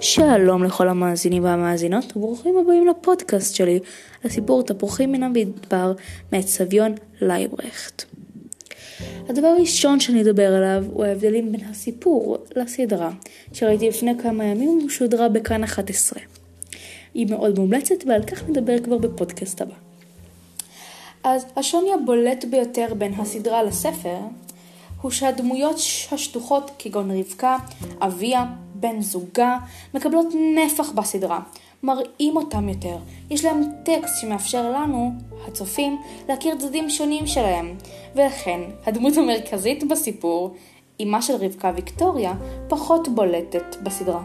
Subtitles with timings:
[0.00, 3.78] שלום לכל המאזינים והמאזינות, וברוכים הבאים לפודקאסט שלי,
[4.24, 5.92] לסיפור תפוחים מן המדבר,
[6.32, 8.04] מאת סביון לייברכט.
[9.28, 13.10] הדבר הראשון שאני אדבר עליו הוא ההבדלים בין הסיפור לסדרה,
[13.52, 16.20] שראיתי לפני כמה ימים ושודרה בכאן 11.
[17.14, 19.74] היא מאוד מומלצת ועל כך נדבר כבר בפודקאסט הבא.
[21.24, 24.18] אז השוני הבולט ביותר בין הסדרה לספר
[25.02, 25.76] הוא שהדמויות
[26.12, 27.56] השטוחות כגון רבקה,
[28.00, 28.44] אביה,
[28.80, 29.58] בן זוגה,
[29.94, 31.40] מקבלות נפח בסדרה,
[31.82, 32.96] מראים אותם יותר,
[33.30, 35.12] יש להם טקסט שמאפשר לנו,
[35.48, 37.74] הצופים, להכיר צדדים שונים שלהם,
[38.14, 40.54] ולכן הדמות המרכזית בסיפור,
[41.02, 42.34] אמה של רבקה ויקטוריה,
[42.68, 44.22] פחות בולטת בסדרה.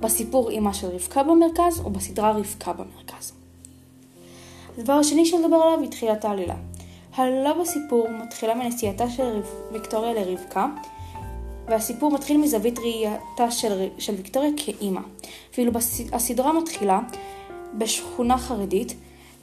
[0.00, 3.32] בסיפור אמה של רבקה במרכז, ובסדרה רבקה במרכז.
[4.78, 6.54] הדבר השני שנדבר עליו היא תחילת העלילה.
[7.14, 9.40] העלילה בסיפור מתחילה מנסיעתה של
[9.72, 10.66] ויקטוריה לרבקה,
[11.66, 15.00] והסיפור מתחיל מזווית ראייתה של, של ויקטוריה כאימא.
[15.56, 15.72] ואילו
[16.12, 17.00] הסדרה מתחילה
[17.78, 18.94] בשכונה חרדית,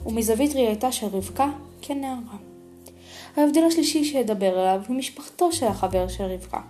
[0.06, 1.50] ומזווית ראייתה של רבקה
[1.82, 2.36] כנערה.
[3.36, 6.60] ההבדל השלישי שאדבר עליו הוא משפחתו של החבר של רבקה,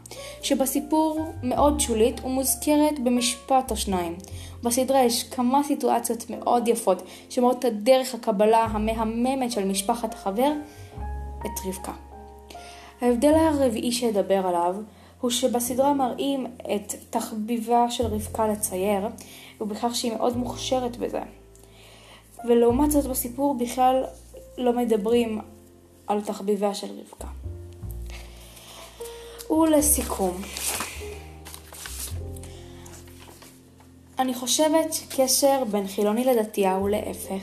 [0.42, 4.16] שבסיפור מאוד שולית ומוזכרת במשפט או שניים.
[4.62, 10.52] בסדרה יש כמה סיטואציות מאוד יפות שמראות את הדרך הקבלה המהממת של משפחת החבר
[11.40, 11.92] את רבקה.
[13.00, 14.76] ההבדל הרביעי שאדבר עליו
[15.20, 19.08] הוא שבסדרה מראים את תחביבה של רבקה לצייר,
[19.60, 21.20] ובכך שהיא מאוד מוכשרת בזה.
[22.44, 24.04] ולעומת זאת בסיפור בכלל
[24.58, 25.40] לא מדברים
[26.06, 27.28] על תחביבה של רבקה.
[29.50, 30.42] ולסיכום,
[34.18, 37.42] אני חושבת שקשר בין חילוני לדתייה הוא להפך.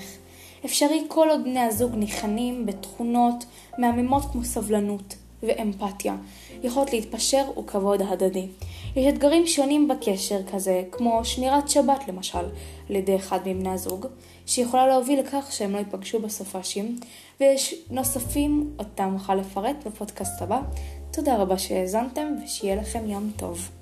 [0.66, 3.46] אפשרי כל עוד בני הזוג ניחנים בתכונות
[3.78, 6.16] מהממות כמו סבלנות ואמפתיה,
[6.64, 8.48] יכולת להתפשר וכבוד הדדי.
[8.96, 12.46] יש אתגרים שונים בקשר כזה, כמו שמירת שבת למשל,
[12.90, 14.06] על ידי אחד מבני הזוג,
[14.46, 17.00] שיכולה להוביל לכך שהם לא ייפגשו בסופ"שים,
[17.40, 20.62] ויש נוספים אותם אוכל לפרט בפודקאסט הבא.
[21.12, 23.77] תודה רבה שהאזנתם, ושיהיה לכם יום טוב.